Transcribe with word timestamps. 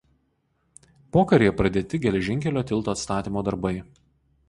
Pokaryje 1.17 1.53
pradėti 1.61 2.01
geležinkelio 2.09 2.67
tilto 2.73 2.97
atstatymo 2.99 3.49
darbai. 3.53 3.79